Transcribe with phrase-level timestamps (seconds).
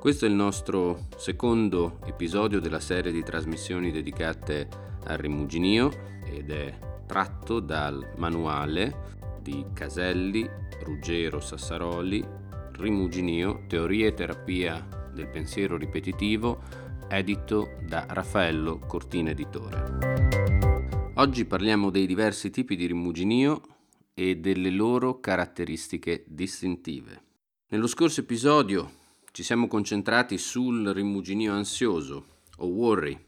[0.08, 4.66] Questo è il nostro secondo episodio della serie di trasmissioni dedicate
[5.04, 5.90] al rimuginio
[6.24, 10.48] ed è tratto dal manuale di Caselli,
[10.82, 12.26] Ruggero Sassaroli,
[12.72, 16.62] Rimuginio, Teoria e terapia del pensiero ripetitivo,
[17.06, 21.12] edito da Raffaello Cortina Editore.
[21.16, 23.60] Oggi parliamo dei diversi tipi di rimuginio
[24.14, 27.20] e delle loro caratteristiche distintive.
[27.68, 32.26] Nello scorso episodio ci siamo concentrati sul rimuginio ansioso
[32.58, 33.18] o worry.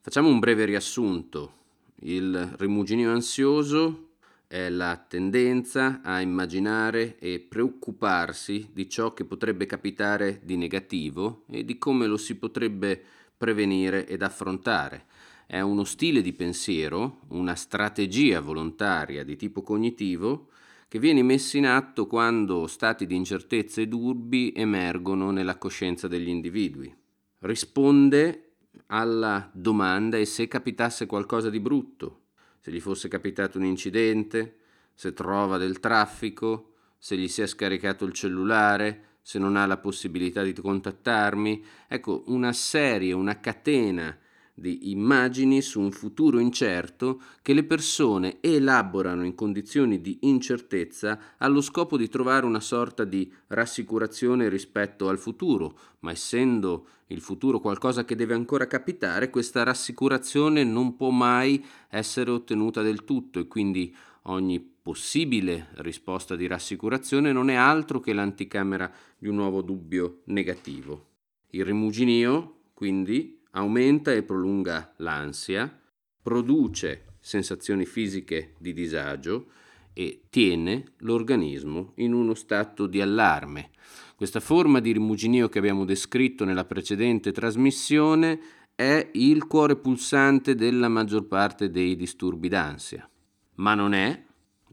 [0.00, 1.60] Facciamo un breve riassunto.
[2.00, 4.10] Il rimuginio ansioso
[4.46, 11.64] è la tendenza a immaginare e preoccuparsi di ciò che potrebbe capitare di negativo e
[11.64, 13.02] di come lo si potrebbe
[13.36, 15.06] prevenire ed affrontare.
[15.46, 20.48] È uno stile di pensiero, una strategia volontaria di tipo cognitivo
[20.92, 26.28] che viene messo in atto quando stati di incertezza e dubbi emergono nella coscienza degli
[26.28, 26.94] individui.
[27.38, 28.56] Risponde
[28.88, 32.24] alla domanda e se capitasse qualcosa di brutto,
[32.60, 34.56] se gli fosse capitato un incidente,
[34.92, 39.78] se trova del traffico, se gli si è scaricato il cellulare, se non ha la
[39.78, 41.64] possibilità di contattarmi.
[41.88, 44.14] Ecco, una serie, una catena
[44.54, 51.60] di immagini su un futuro incerto che le persone elaborano in condizioni di incertezza allo
[51.60, 58.04] scopo di trovare una sorta di rassicurazione rispetto al futuro, ma essendo il futuro qualcosa
[58.04, 63.94] che deve ancora capitare, questa rassicurazione non può mai essere ottenuta del tutto e quindi
[64.22, 71.06] ogni possibile risposta di rassicurazione non è altro che l'anticamera di un nuovo dubbio negativo.
[71.50, 75.80] Il rimuginio, quindi, aumenta e prolunga l'ansia,
[76.22, 79.46] produce sensazioni fisiche di disagio
[79.92, 83.70] e tiene l'organismo in uno stato di allarme.
[84.16, 88.40] Questa forma di rimuginio che abbiamo descritto nella precedente trasmissione
[88.74, 93.08] è il cuore pulsante della maggior parte dei disturbi d'ansia,
[93.56, 94.24] ma non è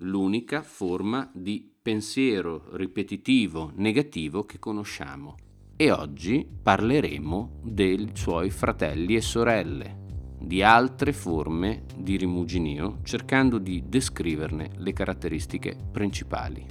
[0.01, 5.35] l'unica forma di pensiero ripetitivo negativo che conosciamo
[5.81, 13.83] e oggi parleremo dei suoi fratelli e sorelle, di altre forme di rimuginio, cercando di
[13.87, 16.65] descriverne le caratteristiche principali.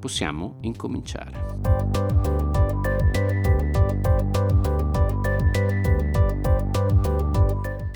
[0.00, 1.44] Possiamo incominciare.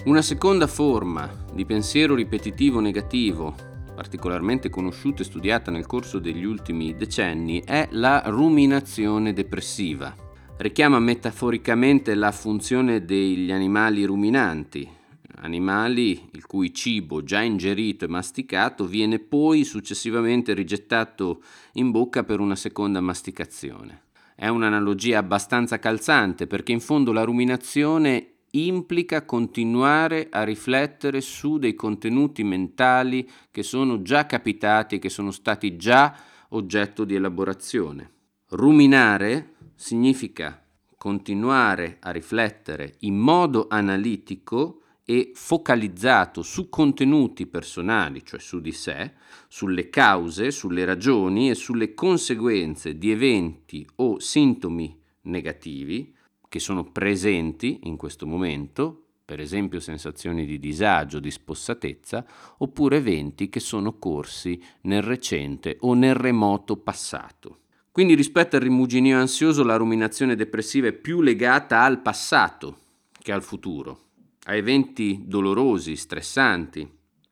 [0.04, 3.54] Una seconda forma di pensiero ripetitivo negativo,
[3.94, 10.26] particolarmente conosciuta e studiata nel corso degli ultimi decenni, è la ruminazione depressiva
[10.58, 14.88] richiama metaforicamente la funzione degli animali ruminanti,
[15.36, 21.42] animali il cui cibo già ingerito e masticato viene poi successivamente rigettato
[21.74, 24.06] in bocca per una seconda masticazione.
[24.34, 31.76] È un'analogia abbastanza calzante perché in fondo la ruminazione implica continuare a riflettere su dei
[31.76, 36.16] contenuti mentali che sono già capitati e che sono stati già
[36.50, 38.10] oggetto di elaborazione.
[38.50, 40.60] Ruminare significa
[40.96, 49.12] continuare a riflettere in modo analitico e focalizzato su contenuti personali, cioè su di sé,
[49.46, 56.12] sulle cause, sulle ragioni e sulle conseguenze di eventi o sintomi negativi
[56.48, 62.26] che sono presenti in questo momento, per esempio sensazioni di disagio, di spossatezza,
[62.58, 67.60] oppure eventi che sono corsi nel recente o nel remoto passato.
[67.90, 72.78] Quindi rispetto al rimuginio ansioso la ruminazione depressiva è più legata al passato
[73.20, 74.00] che al futuro,
[74.44, 76.88] a eventi dolorosi, stressanti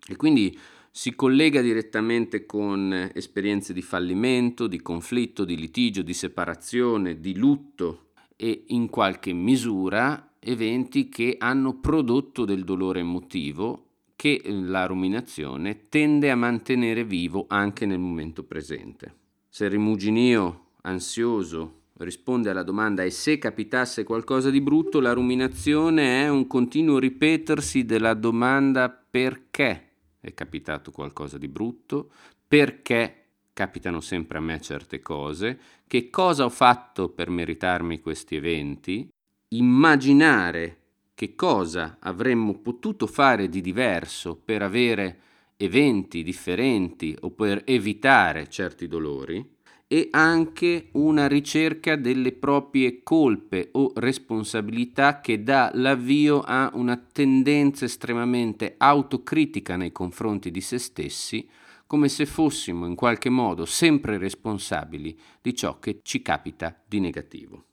[0.09, 0.59] e quindi
[0.91, 8.13] si collega direttamente con esperienze di fallimento, di conflitto, di litigio, di separazione, di lutto
[8.35, 13.85] e in qualche misura eventi che hanno prodotto del dolore emotivo
[14.17, 19.26] che la ruminazione tende a mantenere vivo anche nel momento presente.
[19.57, 26.29] Se rimuginio ansioso risponde alla domanda e se capitasse qualcosa di brutto, la ruminazione è
[26.29, 32.11] un continuo ripetersi della domanda perché è capitato qualcosa di brutto,
[32.47, 39.09] perché capitano sempre a me certe cose, che cosa ho fatto per meritarmi questi eventi,
[39.55, 40.81] immaginare
[41.15, 45.21] che cosa avremmo potuto fare di diverso per avere
[45.57, 49.55] eventi differenti o per evitare certi dolori
[49.89, 57.85] e anche una ricerca delle proprie colpe o responsabilità che dà l'avvio a una tendenza
[57.85, 61.49] estremamente autocritica nei confronti di se stessi,
[61.87, 67.65] come se fossimo in qualche modo sempre responsabili di ciò che ci capita di negativo.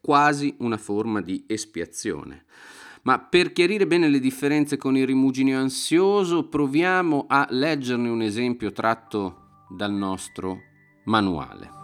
[0.00, 2.46] Quasi una forma di espiazione.
[3.02, 8.72] Ma per chiarire bene le differenze con il rimuginio ansioso, proviamo a leggerne un esempio
[8.72, 10.60] tratto dal nostro
[11.04, 11.78] manuale.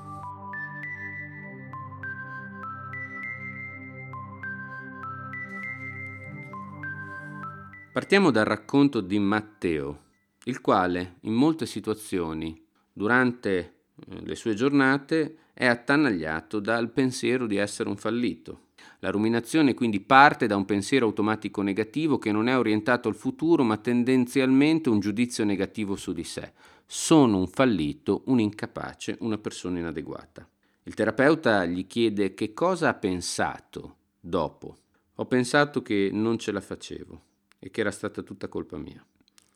[7.92, 10.02] Partiamo dal racconto di Matteo,
[10.44, 12.62] il quale in molte situazioni
[12.92, 18.65] durante eh, le sue giornate è attanagliato dal pensiero di essere un fallito
[19.00, 23.62] la ruminazione quindi parte da un pensiero automatico negativo che non è orientato al futuro
[23.62, 26.52] ma tendenzialmente un giudizio negativo su di sé.
[26.86, 30.48] Sono un fallito, un incapace, una persona inadeguata.
[30.84, 34.78] Il terapeuta gli chiede che cosa ha pensato dopo.
[35.16, 37.22] Ho pensato che non ce la facevo
[37.58, 39.04] e che era stata tutta colpa mia.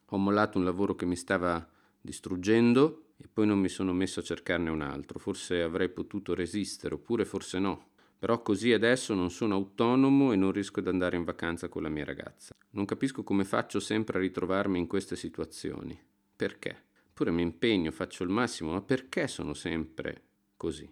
[0.07, 1.65] Ho mollato un lavoro che mi stava
[2.01, 5.19] distruggendo e poi non mi sono messo a cercarne un altro.
[5.19, 7.90] Forse avrei potuto resistere, oppure forse no.
[8.21, 11.89] Però così adesso non sono autonomo e non riesco ad andare in vacanza con la
[11.89, 12.55] mia ragazza.
[12.73, 15.99] Non capisco come faccio sempre a ritrovarmi in queste situazioni.
[16.37, 16.83] Perché?
[17.15, 20.23] Pure mi impegno, faccio il massimo, ma perché sono sempre
[20.59, 20.87] così?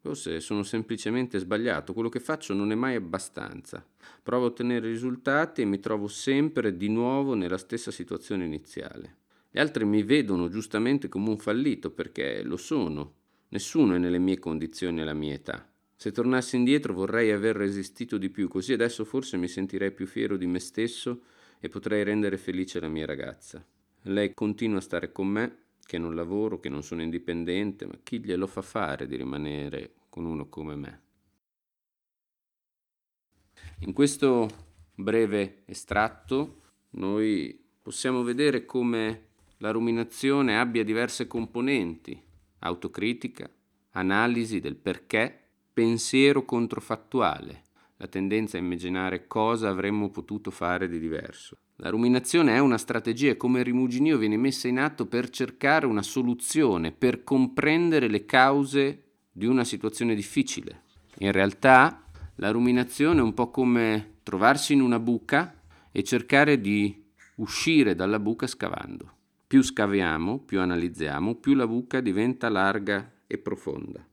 [0.00, 3.82] Forse sono semplicemente sbagliato, quello che faccio non è mai abbastanza.
[4.22, 9.16] Provo a ottenere risultati e mi trovo sempre di nuovo nella stessa situazione iniziale.
[9.50, 13.14] Gli altri mi vedono giustamente come un fallito perché lo sono,
[13.54, 15.64] Nessuno è nelle mie condizioni alla mia età.
[15.94, 20.36] Se tornassi indietro vorrei aver resistito di più, così adesso forse mi sentirei più fiero
[20.36, 21.22] di me stesso
[21.60, 23.64] e potrei rendere felice la mia ragazza.
[24.02, 28.18] Lei continua a stare con me, che non lavoro, che non sono indipendente, ma chi
[28.18, 31.02] glielo fa fare di rimanere con uno come me?
[33.82, 34.48] In questo
[34.96, 39.26] breve estratto noi possiamo vedere come
[39.58, 42.32] la ruminazione abbia diverse componenti
[42.64, 43.48] autocritica,
[43.92, 45.38] analisi del perché,
[45.72, 47.62] pensiero controfattuale,
[47.96, 51.58] la tendenza a immaginare cosa avremmo potuto fare di diverso.
[51.76, 56.02] La ruminazione è una strategia e come rimuginio viene messa in atto per cercare una
[56.02, 60.82] soluzione, per comprendere le cause di una situazione difficile.
[61.18, 62.04] In realtà
[62.36, 65.60] la ruminazione è un po' come trovarsi in una buca
[65.92, 67.02] e cercare di
[67.36, 69.13] uscire dalla buca scavando.
[69.54, 74.04] Più scaviamo, più analizziamo, più la buca diventa larga e profonda.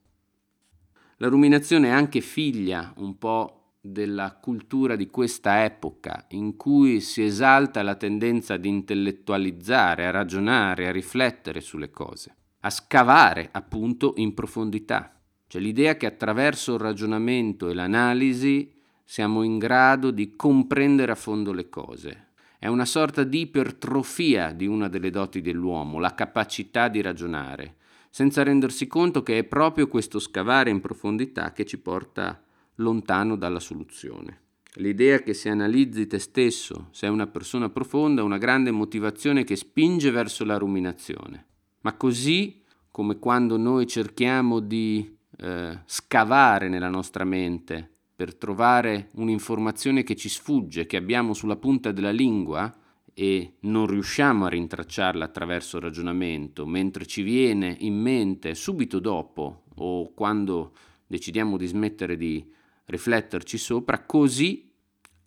[1.18, 7.24] La ruminazione è anche figlia un po' della cultura di questa epoca, in cui si
[7.24, 14.36] esalta la tendenza ad intellettualizzare, a ragionare, a riflettere sulle cose, a scavare appunto in
[14.36, 15.20] profondità.
[15.48, 18.72] C'è l'idea che attraverso il ragionamento e l'analisi
[19.04, 22.28] siamo in grado di comprendere a fondo le cose,
[22.62, 27.78] è una sorta di ipertrofia di una delle doti dell'uomo, la capacità di ragionare,
[28.12, 32.40] senza rendersi conto che è proprio questo scavare in profondità che ci porta
[32.76, 34.42] lontano dalla soluzione.
[34.76, 39.56] L'idea che se analizzi te stesso, sei una persona profonda, è una grande motivazione che
[39.56, 41.46] spinge verso la ruminazione.
[41.82, 47.90] Ma così come quando noi cerchiamo di eh, scavare nella nostra mente
[48.22, 52.72] per trovare un'informazione che ci sfugge, che abbiamo sulla punta della lingua
[53.16, 59.64] e non riusciamo a rintracciarla attraverso il ragionamento, mentre ci viene in mente subito dopo
[59.74, 60.74] o quando
[61.08, 62.48] decidiamo di smettere di
[62.86, 64.72] rifletterci sopra, così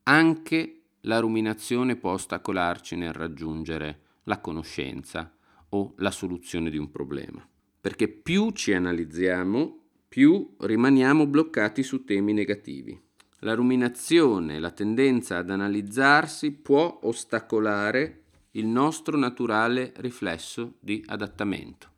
[0.05, 5.35] anche la ruminazione può ostacolarci nel raggiungere la conoscenza
[5.71, 7.45] o la soluzione di un problema.
[7.81, 9.84] Perché più ci analizziamo,
[10.15, 12.97] più rimaniamo bloccati su temi negativi.
[13.41, 21.89] La ruminazione, la tendenza ad analizzarsi può ostacolare il nostro naturale riflesso di adattamento.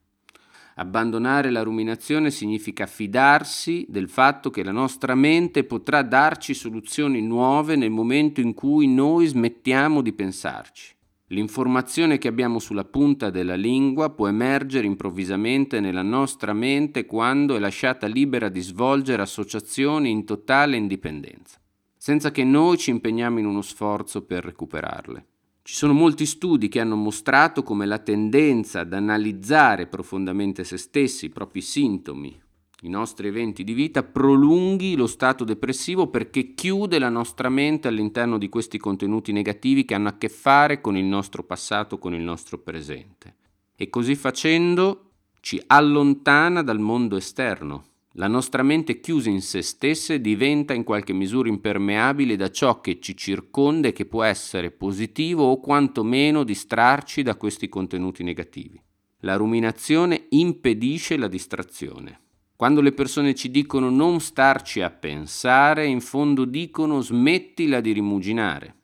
[0.77, 7.77] Abbandonare la ruminazione significa fidarsi del fatto che la nostra mente potrà darci soluzioni nuove
[7.77, 10.96] nel momento in cui noi smettiamo di pensarci.
[11.31, 17.59] L'informazione che abbiamo sulla punta della lingua può emergere improvvisamente nella nostra mente quando è
[17.59, 21.61] lasciata libera di svolgere associazioni in totale indipendenza,
[21.97, 25.27] senza che noi ci impegniamo in uno sforzo per recuperarle.
[25.63, 31.25] Ci sono molti studi che hanno mostrato come la tendenza ad analizzare profondamente se stessi,
[31.25, 32.41] i propri sintomi,
[32.87, 38.39] i nostri eventi di vita, prolunghi lo stato depressivo perché chiude la nostra mente all'interno
[38.39, 42.23] di questi contenuti negativi che hanno a che fare con il nostro passato, con il
[42.23, 43.35] nostro presente.
[43.75, 47.85] E così facendo ci allontana dal mondo esterno.
[48.13, 53.01] La nostra mente chiusa in se stessa diventa in qualche misura impermeabile da ciò che
[53.01, 58.81] ci circonda e che può essere positivo o quantomeno distrarci da questi contenuti negativi.
[59.21, 62.21] La ruminazione impedisce la distrazione.
[62.57, 68.77] Quando le persone ci dicono non starci a pensare, in fondo dicono smettila di rimuginare.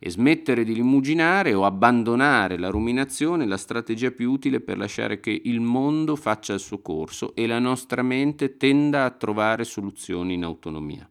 [0.00, 5.20] E smettere di rimuginare o abbandonare la ruminazione è la strategia più utile per lasciare
[5.20, 10.34] che il mondo faccia il suo corso e la nostra mente tenda a trovare soluzioni
[10.34, 11.08] in autonomia.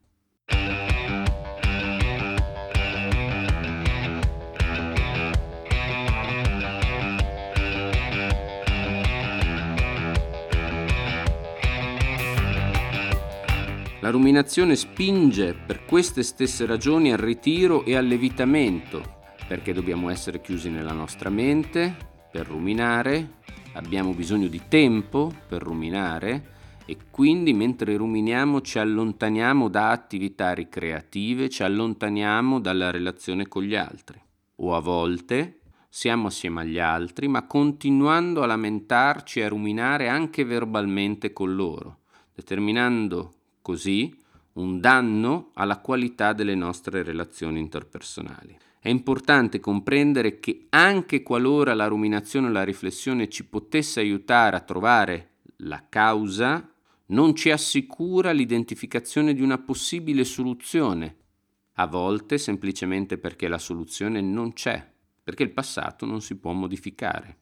[14.03, 20.69] La ruminazione spinge per queste stesse ragioni al ritiro e all'evitamento, perché dobbiamo essere chiusi
[20.69, 21.95] nella nostra mente
[22.29, 23.36] per ruminare,
[23.75, 26.51] abbiamo bisogno di tempo per ruminare
[26.86, 33.75] e quindi mentre ruminiamo ci allontaniamo da attività ricreative, ci allontaniamo dalla relazione con gli
[33.75, 34.22] altri.
[34.55, 40.43] O a volte siamo assieme agli altri, ma continuando a lamentarci e a ruminare anche
[40.43, 42.00] verbalmente con loro,
[42.36, 44.15] determinando così
[44.53, 48.55] un danno alla qualità delle nostre relazioni interpersonali.
[48.79, 54.60] È importante comprendere che anche qualora la ruminazione o la riflessione ci potesse aiutare a
[54.60, 56.70] trovare la causa,
[57.08, 61.15] non ci assicura l'identificazione di una possibile soluzione,
[61.75, 64.86] a volte semplicemente perché la soluzione non c'è,
[65.24, 67.38] perché il passato non si può modificare.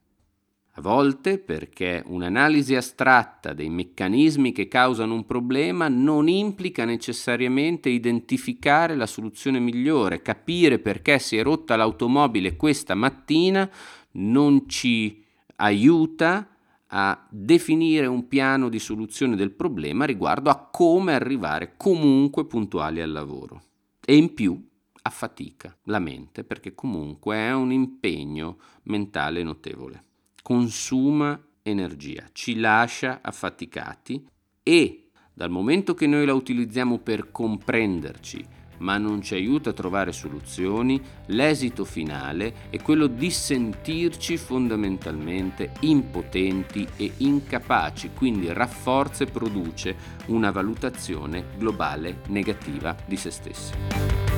[0.76, 8.96] A volte perché un'analisi astratta dei meccanismi che causano un problema non implica necessariamente identificare
[8.96, 13.70] la soluzione migliore, capire perché si è rotta l'automobile questa mattina
[14.12, 15.22] non ci
[15.58, 16.48] aiuta
[16.88, 23.12] a definire un piano di soluzione del problema riguardo a come arrivare comunque puntuali al
[23.12, 23.62] lavoro.
[24.06, 24.70] E in più
[25.02, 30.06] affatica la mente perché comunque è un impegno mentale notevole
[30.42, 34.26] consuma energia, ci lascia affaticati
[34.64, 38.46] e dal momento che noi la utilizziamo per comprenderci,
[38.82, 46.88] ma non ci aiuta a trovare soluzioni, l'esito finale è quello di sentirci fondamentalmente impotenti
[46.98, 49.96] e incapaci, quindi rafforza e produce
[50.28, 54.31] una valutazione globale negativa di se stessi.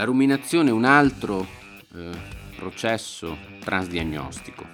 [0.00, 1.46] La ruminazione è un altro
[1.94, 2.10] eh,
[2.56, 4.66] processo transdiagnostico.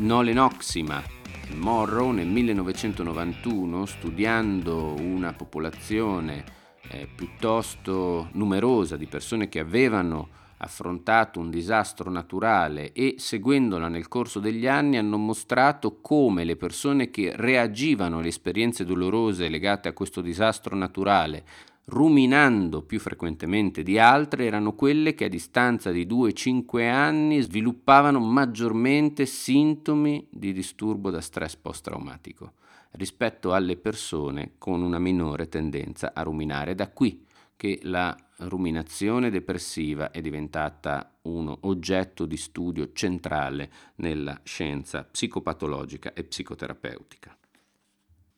[0.00, 1.02] Nolen Oxima
[1.48, 6.44] e Morrow nel 1991, studiando una popolazione
[6.90, 14.38] eh, piuttosto numerosa di persone che avevano affrontato un disastro naturale e seguendola nel corso
[14.38, 20.20] degli anni hanno mostrato come le persone che reagivano alle esperienze dolorose legate a questo
[20.20, 21.44] disastro naturale
[21.88, 29.24] ruminando più frequentemente di altre erano quelle che a distanza di 2-5 anni sviluppavano maggiormente
[29.24, 32.52] sintomi di disturbo da stress post-traumatico
[32.92, 36.74] rispetto alle persone con una minore tendenza a ruminare.
[36.74, 37.24] Da qui
[37.56, 46.24] che la ruminazione depressiva è diventata un oggetto di studio centrale nella scienza psicopatologica e
[46.24, 47.37] psicoterapeutica.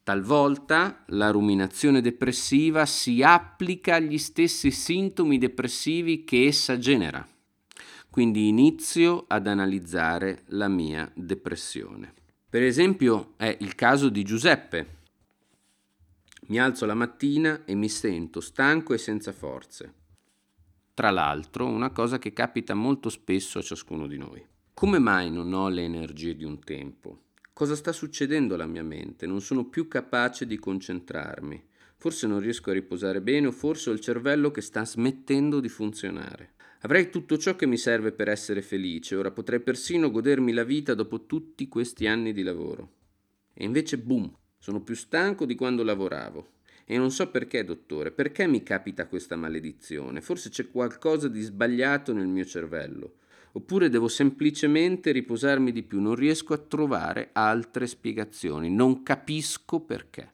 [0.02, 7.26] Talvolta la ruminazione depressiva si applica agli stessi sintomi depressivi che essa genera.
[8.09, 12.14] Quindi inizio ad analizzare la mia depressione.
[12.49, 14.99] Per esempio è il caso di Giuseppe.
[16.49, 19.95] Mi alzo la mattina e mi sento stanco e senza forze.
[20.95, 24.45] Tra l'altro, una cosa che capita molto spesso a ciascuno di noi.
[24.75, 27.21] Come mai non ho le energie di un tempo?
[27.61, 29.26] Cosa sta succedendo alla mia mente?
[29.26, 31.62] Non sono più capace di concentrarmi.
[31.99, 35.69] Forse non riesco a riposare bene o forse ho il cervello che sta smettendo di
[35.69, 36.55] funzionare.
[36.81, 40.95] Avrei tutto ciò che mi serve per essere felice, ora potrei persino godermi la vita
[40.95, 42.93] dopo tutti questi anni di lavoro.
[43.52, 46.52] E invece, boom, sono più stanco di quando lavoravo.
[46.87, 50.23] E non so perché, dottore, perché mi capita questa maledizione?
[50.23, 53.17] Forse c'è qualcosa di sbagliato nel mio cervello
[53.52, 60.33] oppure devo semplicemente riposarmi di più, non riesco a trovare altre spiegazioni, non capisco perché.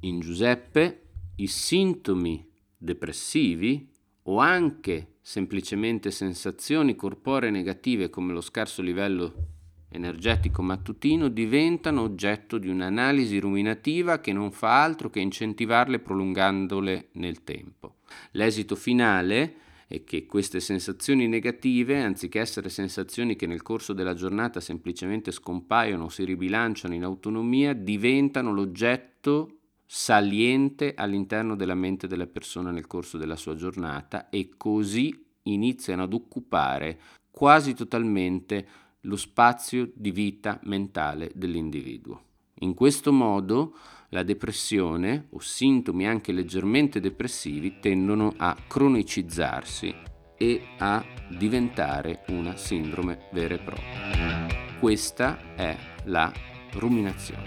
[0.00, 1.00] In Giuseppe
[1.36, 3.90] i sintomi depressivi
[4.24, 9.52] o anche semplicemente sensazioni corporee negative come lo scarso livello
[9.88, 17.44] energetico mattutino diventano oggetto di un'analisi ruminativa che non fa altro che incentivarle prolungandole nel
[17.44, 17.96] tempo.
[18.32, 19.54] L'esito finale
[19.86, 26.04] è che queste sensazioni negative, anziché essere sensazioni che nel corso della giornata semplicemente scompaiono
[26.04, 33.18] o si ribilanciano in autonomia, diventano l'oggetto saliente all'interno della mente della persona nel corso
[33.18, 36.98] della sua giornata e così iniziano ad occupare
[37.30, 38.66] quasi totalmente
[39.00, 42.22] lo spazio di vita mentale dell'individuo.
[42.60, 43.76] In questo modo
[44.14, 49.92] la depressione o sintomi anche leggermente depressivi tendono a cronicizzarsi
[50.38, 51.04] e a
[51.36, 54.46] diventare una sindrome vera e propria.
[54.78, 56.32] Questa è la
[56.74, 57.42] ruminazione.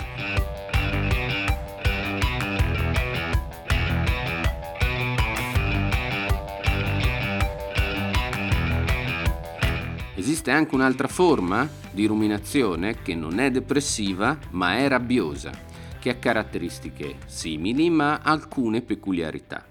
[10.15, 15.66] Esiste anche un'altra forma di ruminazione che non è depressiva ma è rabbiosa,
[15.99, 19.65] che ha caratteristiche simili ma alcune peculiarità.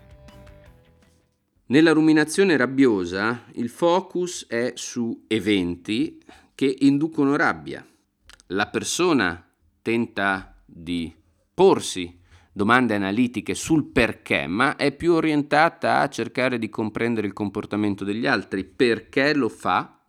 [1.68, 6.22] Nella ruminazione rabbiosa il focus è su eventi
[6.54, 7.84] che inducono rabbia.
[8.48, 9.44] La persona
[9.82, 11.12] tenta di
[11.52, 12.20] porsi
[12.52, 18.26] domande analitiche sul perché, ma è più orientata a cercare di comprendere il comportamento degli
[18.26, 20.00] altri, perché lo fa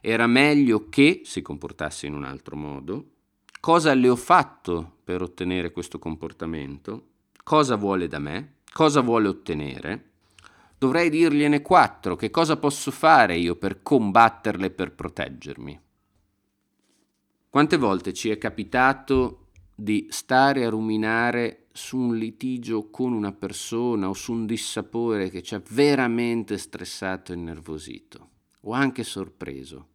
[0.00, 3.10] era meglio che si comportasse in un altro modo,
[3.60, 7.10] cosa le ho fatto per ottenere questo comportamento,
[7.44, 10.10] cosa vuole da me, cosa vuole ottenere.
[10.76, 15.80] Dovrei dirgliene quattro, che cosa posso fare io per combatterle, per proteggermi.
[17.48, 24.08] Quante volte ci è capitato di stare a ruminare su un litigio con una persona
[24.08, 28.30] o su un dissapore che ci ha veramente stressato e innervosito
[28.62, 29.86] o anche sorpreso?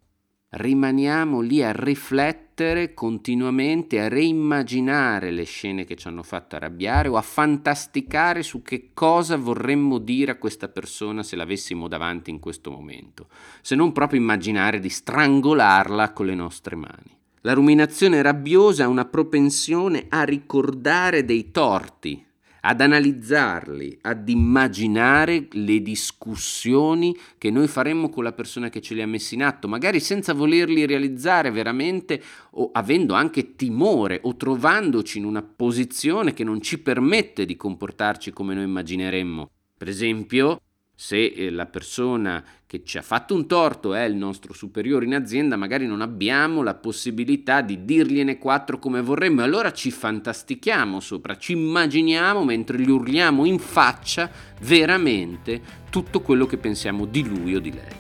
[0.53, 7.15] Rimaniamo lì a riflettere continuamente, a reimmaginare le scene che ci hanno fatto arrabbiare o
[7.15, 12.69] a fantasticare su che cosa vorremmo dire a questa persona se l'avessimo davanti in questo
[12.69, 13.28] momento,
[13.62, 17.17] se non proprio immaginare di strangolarla con le nostre mani.
[17.43, 22.23] La ruminazione rabbiosa è una propensione a ricordare dei torti
[22.62, 29.02] ad analizzarli, ad immaginare le discussioni che noi faremmo con la persona che ce li
[29.02, 32.21] ha messi in atto, magari senza volerli realizzare veramente
[32.52, 38.32] o avendo anche timore o trovandoci in una posizione che non ci permette di comportarci
[38.32, 39.50] come noi immagineremmo.
[39.78, 40.62] Per esempio,
[41.04, 45.16] se eh, la persona che ci ha fatto un torto è il nostro superiore in
[45.16, 51.00] azienda, magari non abbiamo la possibilità di dirgliene quattro come vorremmo e allora ci fantastichiamo
[51.00, 54.30] sopra, ci immaginiamo mentre gli urliamo in faccia
[54.62, 55.60] veramente
[55.90, 57.96] tutto quello che pensiamo di lui o di lei.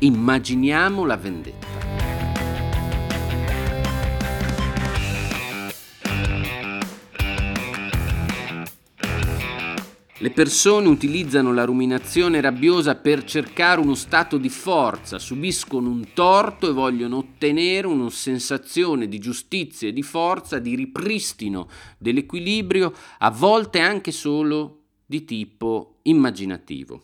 [0.00, 1.79] Immaginiamo la vendetta.
[10.22, 16.68] Le persone utilizzano la ruminazione rabbiosa per cercare uno stato di forza, subiscono un torto
[16.68, 23.80] e vogliono ottenere una sensazione di giustizia e di forza, di ripristino dell'equilibrio, a volte
[23.80, 27.02] anche solo di tipo immaginativo.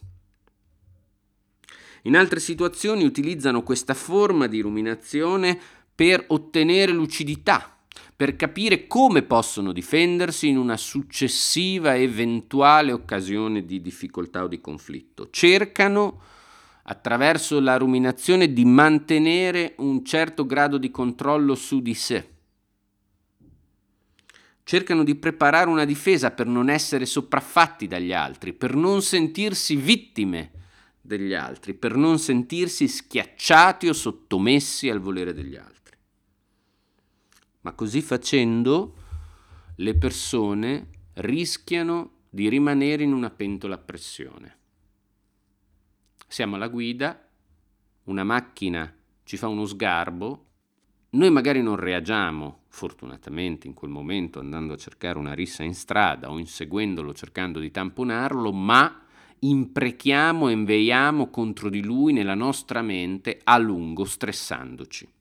[2.02, 5.58] In altre situazioni utilizzano questa forma di ruminazione
[5.94, 7.75] per ottenere lucidità,
[8.16, 15.28] per capire come possono difendersi in una successiva eventuale occasione di difficoltà o di conflitto.
[15.28, 16.22] Cercano
[16.84, 22.30] attraverso la ruminazione di mantenere un certo grado di controllo su di sé.
[24.64, 30.52] Cercano di preparare una difesa per non essere sopraffatti dagli altri, per non sentirsi vittime
[31.02, 35.76] degli altri, per non sentirsi schiacciati o sottomessi al volere degli altri
[37.66, 38.94] ma così facendo
[39.74, 44.58] le persone rischiano di rimanere in una pentola a pressione.
[46.28, 47.28] Siamo alla guida,
[48.04, 50.44] una macchina ci fa uno sgarbo,
[51.10, 56.30] noi magari non reagiamo, fortunatamente in quel momento andando a cercare una rissa in strada
[56.30, 59.02] o inseguendolo cercando di tamponarlo, ma
[59.40, 65.14] imprechiamo e inveiamo contro di lui nella nostra mente a lungo, stressandoci.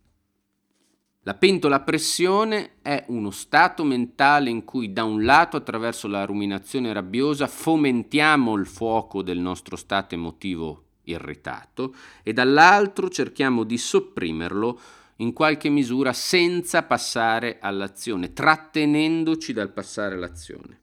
[1.28, 6.24] La pentola a pressione è uno stato mentale in cui da un lato attraverso la
[6.24, 14.80] ruminazione rabbiosa fomentiamo il fuoco del nostro stato emotivo irritato e dall'altro cerchiamo di sopprimerlo
[15.18, 20.82] in qualche misura senza passare all'azione, trattenendoci dal passare all'azione.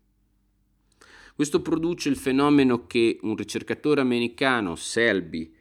[1.37, 5.55] Questo produce il fenomeno che un ricercatore americano, Selby,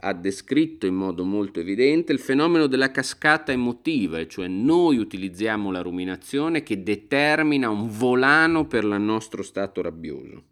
[0.00, 5.80] ha descritto in modo molto evidente il fenomeno della cascata emotiva, cioè noi utilizziamo la
[5.80, 10.44] ruminazione che determina un volano per il nostro stato rabbioso.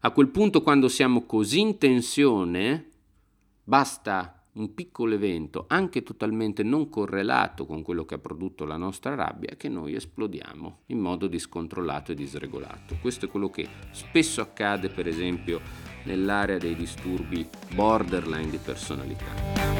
[0.00, 2.88] A quel punto, quando siamo così in tensione,
[3.62, 9.14] basta un piccolo evento, anche totalmente non correlato con quello che ha prodotto la nostra
[9.14, 12.96] rabbia, che noi esplodiamo in modo discontrollato e disregolato.
[13.00, 15.60] Questo è quello che spesso accade, per esempio,
[16.04, 19.78] nell'area dei disturbi borderline di personalità.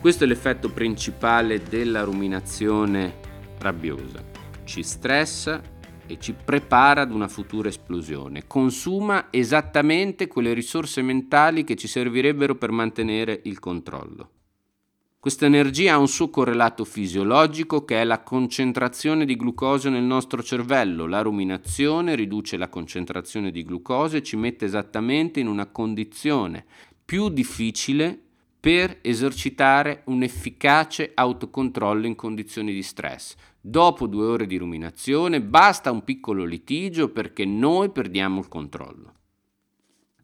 [0.00, 3.14] Questo è l'effetto principale della ruminazione
[3.58, 4.22] rabbiosa.
[4.64, 5.62] Ci stressa
[6.06, 8.46] e ci prepara ad una futura esplosione.
[8.46, 14.30] Consuma esattamente quelle risorse mentali che ci servirebbero per mantenere il controllo.
[15.24, 20.42] Questa energia ha un suo correlato fisiologico che è la concentrazione di glucosio nel nostro
[20.42, 21.06] cervello.
[21.06, 26.66] La ruminazione riduce la concentrazione di glucosio e ci mette esattamente in una condizione
[27.02, 28.20] più difficile
[28.60, 33.34] per esercitare un efficace autocontrollo in condizioni di stress.
[33.66, 39.14] Dopo due ore di ruminazione basta un piccolo litigio perché noi perdiamo il controllo.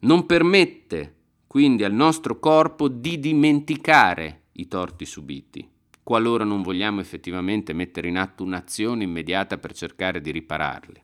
[0.01, 1.15] Non permette
[1.47, 5.67] quindi al nostro corpo di dimenticare i torti subiti,
[6.03, 11.03] qualora non vogliamo effettivamente mettere in atto un'azione immediata per cercare di ripararli.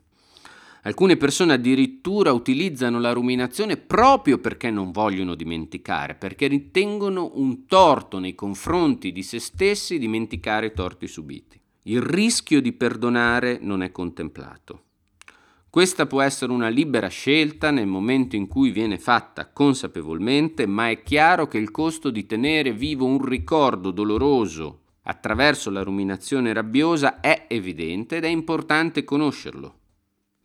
[0.82, 8.20] Alcune persone addirittura utilizzano la ruminazione proprio perché non vogliono dimenticare, perché ritengono un torto
[8.20, 11.57] nei confronti di se stessi dimenticare i torti subiti.
[11.88, 14.82] Il rischio di perdonare non è contemplato.
[15.70, 21.02] Questa può essere una libera scelta nel momento in cui viene fatta consapevolmente, ma è
[21.02, 27.46] chiaro che il costo di tenere vivo un ricordo doloroso attraverso la ruminazione rabbiosa è
[27.48, 29.78] evidente ed è importante conoscerlo.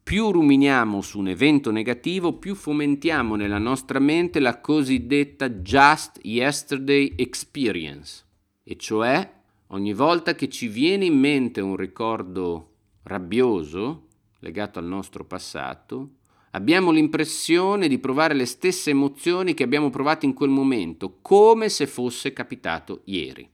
[0.02, 7.12] Più ruminiamo su un evento negativo, più fomentiamo nella nostra mente la cosiddetta just yesterday
[7.18, 8.24] experience,
[8.64, 9.42] e cioè
[9.74, 12.70] ogni volta che ci viene in mente un ricordo
[13.04, 14.08] rabbioso
[14.40, 16.16] legato al nostro passato,
[16.52, 21.88] abbiamo l'impressione di provare le stesse emozioni che abbiamo provato in quel momento, come se
[21.88, 23.48] fosse capitato ieri.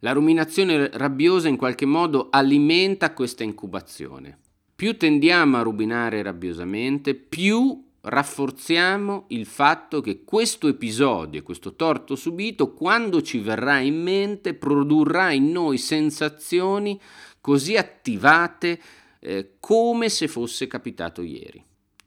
[0.00, 4.38] La ruminazione rabbiosa in qualche modo alimenta questa incubazione
[4.82, 12.72] più tendiamo a rubinare rabbiosamente, più rafforziamo il fatto che questo episodio, questo torto subito,
[12.72, 17.00] quando ci verrà in mente, produrrà in noi sensazioni
[17.40, 18.80] così attivate
[19.20, 21.64] eh, come se fosse capitato ieri.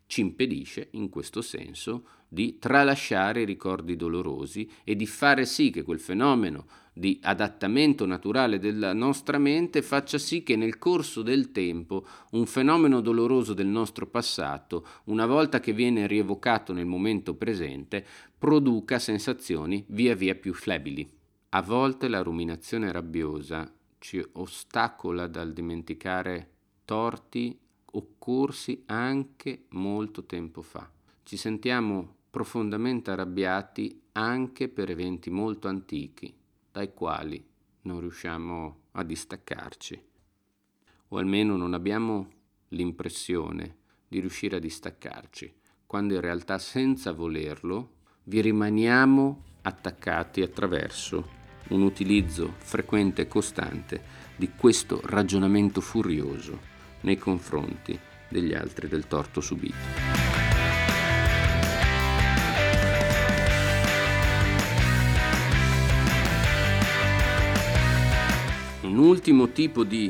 [0.07, 5.83] Ci impedisce, in questo senso, di tralasciare i ricordi dolorosi e di fare sì che
[5.83, 6.65] quel fenomeno
[6.97, 13.01] di adattamento naturale della nostra mente faccia sì che nel corso del tempo un fenomeno
[13.01, 18.05] doloroso del nostro passato, una volta che viene rievocato nel momento presente,
[18.37, 21.05] produca sensazioni via via più flebili.
[21.49, 26.49] A volte la ruminazione rabbiosa ci ostacola dal dimenticare
[26.85, 27.59] torti
[27.91, 30.89] occorsi anche molto tempo fa.
[31.23, 36.33] Ci sentiamo profondamente arrabbiati anche per eventi molto antichi,
[36.75, 37.41] dai quali
[37.83, 40.03] non riusciamo a distaccarci,
[41.07, 42.29] o almeno non abbiamo
[42.69, 47.91] l'impressione di riuscire a distaccarci, quando in realtà senza volerlo
[48.23, 51.29] vi rimaniamo attaccati attraverso
[51.69, 54.03] un utilizzo frequente e costante
[54.35, 56.59] di questo ragionamento furioso
[57.01, 60.24] nei confronti degli altri del torto subito.
[68.95, 70.09] Un ultimo tipo di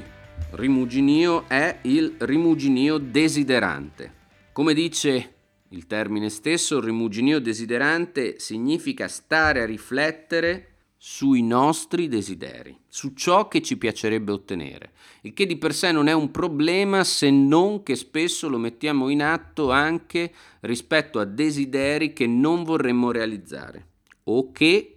[0.52, 4.14] rimuginio è il rimuginio desiderante.
[4.52, 5.34] Come dice
[5.70, 13.64] il termine stesso, rimuginio desiderante significa stare a riflettere sui nostri desideri, su ciò che
[13.64, 17.96] ci piacerebbe ottenere, il che di per sé non è un problema se non che
[17.96, 23.88] spesso lo mettiamo in atto anche rispetto a desideri che non vorremmo realizzare
[24.26, 24.96] o che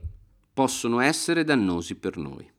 [0.53, 2.57] possono essere dannosi per noi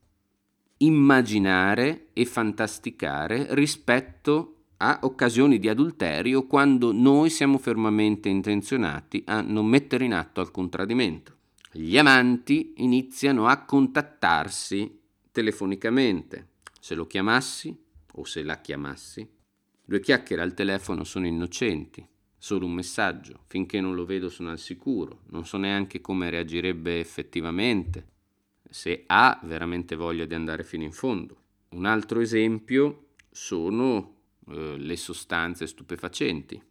[0.81, 9.65] immaginare e fantasticare rispetto a occasioni di adulterio quando noi siamo fermamente intenzionati a non
[9.65, 11.35] mettere in atto alcun tradimento.
[11.71, 14.99] Gli amanti iniziano a contattarsi
[15.31, 16.47] telefonicamente.
[16.79, 17.77] Se lo chiamassi
[18.13, 19.29] o se la chiamassi,
[19.83, 24.59] due chiacchiere al telefono sono innocenti, solo un messaggio, finché non lo vedo sono al
[24.59, 28.17] sicuro, non so neanche come reagirebbe effettivamente
[28.69, 31.37] se ha veramente voglia di andare fino in fondo.
[31.69, 34.15] Un altro esempio sono
[34.49, 36.61] eh, le sostanze stupefacenti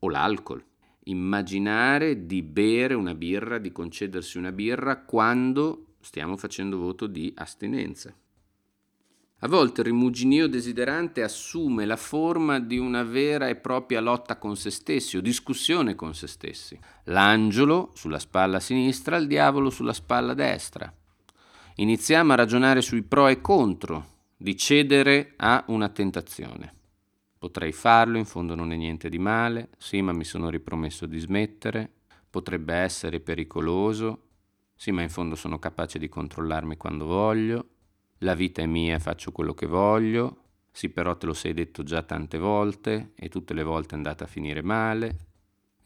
[0.00, 0.64] o l'alcol.
[1.04, 8.14] Immaginare di bere una birra, di concedersi una birra quando stiamo facendo voto di astinenza.
[9.42, 14.56] A volte il rimuginio desiderante assume la forma di una vera e propria lotta con
[14.56, 16.78] se stessi o discussione con se stessi.
[17.04, 20.92] L'angelo sulla spalla sinistra, il diavolo sulla spalla destra.
[21.80, 26.74] Iniziamo a ragionare sui pro e contro di cedere a una tentazione.
[27.38, 31.20] Potrei farlo, in fondo non è niente di male, sì, ma mi sono ripromesso di
[31.20, 31.88] smettere,
[32.28, 34.22] potrebbe essere pericoloso,
[34.74, 37.68] sì, ma in fondo sono capace di controllarmi quando voglio
[38.18, 42.02] la vita è mia, faccio quello che voglio, sì però te lo sei detto già
[42.02, 45.27] tante volte e tutte le volte è andata a finire male.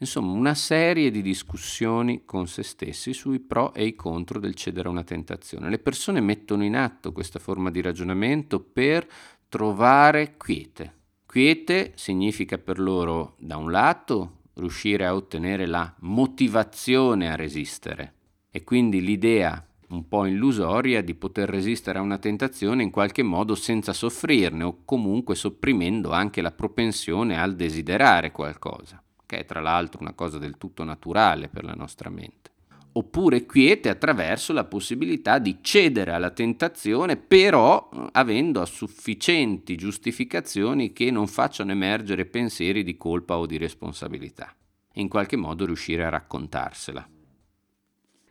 [0.03, 4.89] Insomma, una serie di discussioni con se stessi sui pro e i contro del cedere
[4.89, 5.69] a una tentazione.
[5.69, 9.07] Le persone mettono in atto questa forma di ragionamento per
[9.47, 10.93] trovare quiete.
[11.25, 18.13] Quiete significa per loro, da un lato, riuscire a ottenere la motivazione a resistere
[18.51, 23.55] e quindi l'idea un po' illusoria di poter resistere a una tentazione in qualche modo
[23.55, 29.02] senza soffrirne o comunque sopprimendo anche la propensione al desiderare qualcosa,
[29.33, 32.51] che è tra l'altro una cosa del tutto naturale per la nostra mente.
[32.95, 41.25] Oppure quiete attraverso la possibilità di cedere alla tentazione, però avendo sufficienti giustificazioni che non
[41.25, 44.55] facciano emergere pensieri di colpa o di responsabilità.
[44.93, 47.09] In qualche modo riuscire a raccontarsela.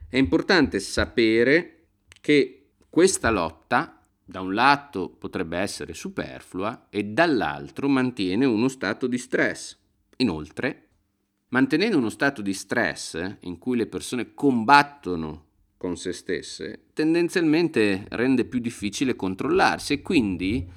[0.08, 1.86] È importante sapere
[2.20, 9.18] che questa lotta da un lato potrebbe essere superflua e dall'altro mantiene uno stato di
[9.18, 9.76] stress.
[10.18, 10.90] Inoltre,
[11.52, 15.46] mantenendo uno stato di stress in cui le persone combattono
[15.78, 20.68] con se stesse, tendenzialmente rende più difficile controllarsi e quindi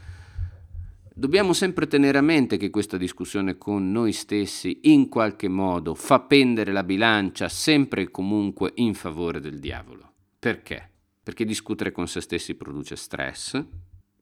[1.17, 6.19] Dobbiamo sempre tenere a mente che questa discussione con noi stessi in qualche modo fa
[6.19, 10.11] pendere la bilancia sempre e comunque in favore del diavolo.
[10.38, 10.89] Perché?
[11.23, 13.65] Perché discutere con se stessi produce stress,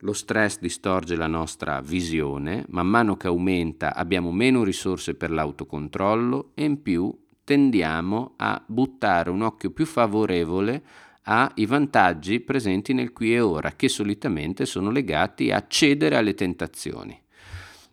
[0.04, 6.52] lo stress distorge la nostra visione, man mano che aumenta abbiamo meno risorse per l'autocontrollo
[6.56, 10.84] e in più tendiamo a buttare un occhio più favorevole
[11.24, 17.18] ai vantaggi presenti nel qui e ora, che solitamente sono legati a cedere alle tentazioni.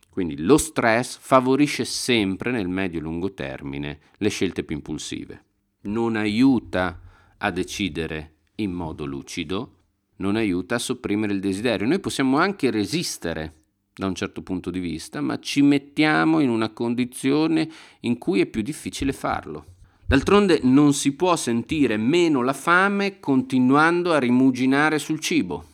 [0.09, 5.44] Quindi lo stress favorisce sempre nel medio-lungo termine le scelte più impulsive.
[5.83, 7.01] Non aiuta
[7.38, 9.77] a decidere in modo lucido,
[10.21, 11.87] non aiuta a sopprimere il desiderio.
[11.87, 13.55] Noi possiamo anche resistere
[13.95, 17.69] da un certo punto di vista, ma ci mettiamo in una condizione
[18.01, 19.67] in cui è più difficile farlo.
[20.07, 25.67] D'altronde non si può sentire meno la fame continuando a rimuginare sul cibo.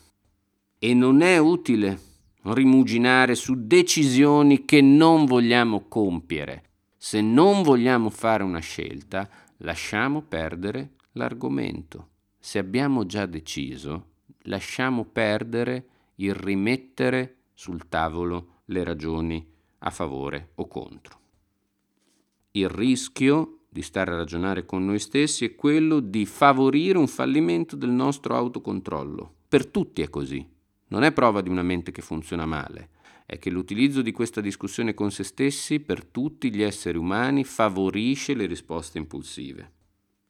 [0.79, 1.99] E non è utile
[2.43, 6.65] rimuginare su decisioni che non vogliamo compiere.
[6.97, 9.29] Se non vogliamo fare una scelta,
[9.59, 12.09] lasciamo perdere l'argomento.
[12.39, 14.16] Se abbiamo già deciso,
[14.47, 19.47] lasciamo perdere il rimettere sul tavolo le ragioni
[19.79, 21.21] a favore o contro.
[22.53, 27.77] Il rischio di stare a ragionare con noi stessi è quello di favorire un fallimento
[27.77, 29.35] del nostro autocontrollo.
[29.49, 30.47] Per tutti è così.
[30.89, 32.91] Non è prova di una mente che funziona male,
[33.27, 38.35] è che l'utilizzo di questa discussione con se stessi per tutti gli esseri umani favorisce
[38.35, 39.73] le risposte impulsive.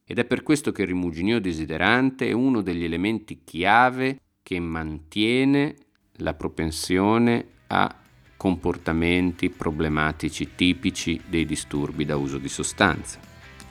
[0.09, 5.75] Ed è per questo che il rimuginio desiderante è uno degli elementi chiave che mantiene
[6.19, 7.93] la propensione a
[8.37, 13.19] comportamenti problematici tipici dei disturbi da uso di sostanze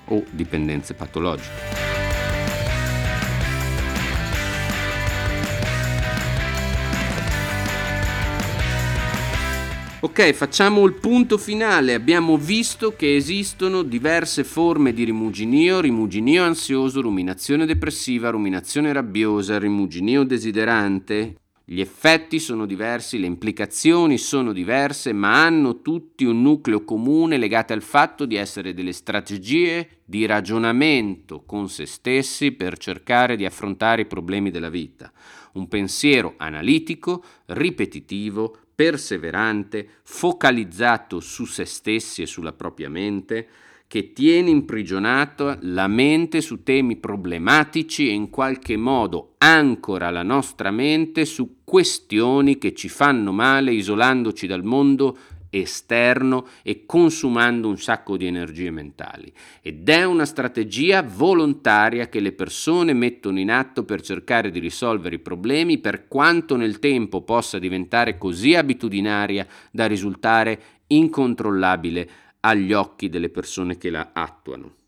[0.08, 2.05] o dipendenze patologiche.
[10.06, 11.96] Ok, facciamo il punto finale.
[11.96, 20.24] Abbiamo visto che esistono diverse forme di rimuginio, rimuginio ansioso, ruminazione depressiva, ruminazione rabbiosa, rimuginio
[20.24, 21.38] desiderante,
[21.68, 27.74] gli effetti sono diversi, le implicazioni sono diverse, ma hanno tutti un nucleo comune legato
[27.74, 34.04] al fatto di essere delle strategie di ragionamento con se stessi per cercare di affrontare
[34.04, 35.12] i problemi della vita.
[35.54, 43.48] Un pensiero analitico, ripetitivo, perseverante, focalizzato su se stessi e sulla propria mente,
[43.88, 50.72] che tiene imprigionata la mente su temi problematici e in qualche modo ancora la nostra
[50.72, 55.18] mente su questioni che ci fanno male isolandoci dal mondo
[55.62, 59.32] esterno e consumando un sacco di energie mentali.
[59.62, 65.16] Ed è una strategia volontaria che le persone mettono in atto per cercare di risolvere
[65.16, 72.10] i problemi per quanto nel tempo possa diventare così abitudinaria da risultare incontrollabile
[72.42, 74.85] agli occhi delle persone che la attuano.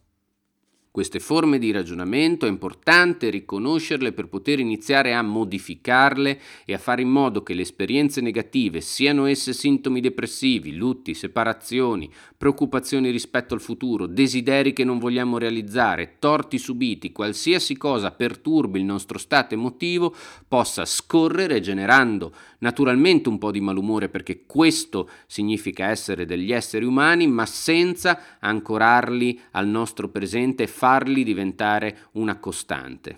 [0.97, 7.03] Queste forme di ragionamento è importante riconoscerle per poter iniziare a modificarle e a fare
[7.03, 13.61] in modo che le esperienze negative, siano esse sintomi depressivi, lutti, separazioni, preoccupazioni rispetto al
[13.61, 20.15] futuro, desideri che non vogliamo realizzare, torti subiti, qualsiasi cosa perturbi il nostro stato emotivo,
[20.47, 27.27] possa scorrere generando naturalmente un po' di malumore perché questo significa essere degli esseri umani,
[27.27, 33.17] ma senza ancorarli al nostro presente e farli diventare una costante.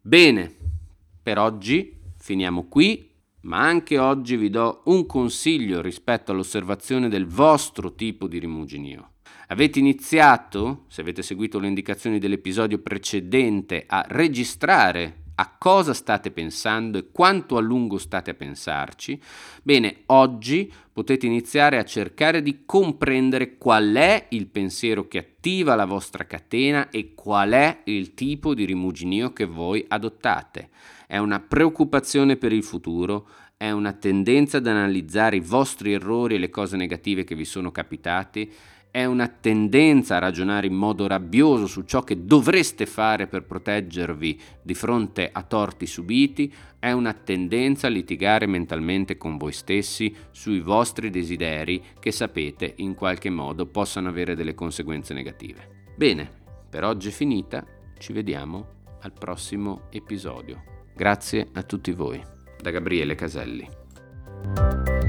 [0.00, 0.56] Bene,
[1.22, 3.08] per oggi finiamo qui,
[3.42, 9.12] ma anche oggi vi do un consiglio rispetto all'osservazione del vostro tipo di rimuginio.
[9.46, 16.98] Avete iniziato, se avete seguito le indicazioni dell'episodio precedente, a registrare a cosa state pensando
[16.98, 19.18] e quanto a lungo state a pensarci,
[19.62, 25.86] bene, oggi potete iniziare a cercare di comprendere qual è il pensiero che attiva la
[25.86, 30.68] vostra catena e qual è il tipo di rimuginio che voi adottate.
[31.06, 33.26] È una preoccupazione per il futuro,
[33.56, 37.72] è una tendenza ad analizzare i vostri errori e le cose negative che vi sono
[37.72, 38.52] capitati,
[38.90, 44.40] è una tendenza a ragionare in modo rabbioso su ciò che dovreste fare per proteggervi
[44.62, 50.60] di fronte a torti subiti, è una tendenza a litigare mentalmente con voi stessi sui
[50.60, 55.88] vostri desideri che sapete in qualche modo possano avere delle conseguenze negative.
[55.96, 56.28] Bene,
[56.68, 57.64] per oggi è finita,
[57.98, 60.62] ci vediamo al prossimo episodio.
[60.96, 62.20] Grazie a tutti voi.
[62.60, 64.99] Da Gabriele Caselli.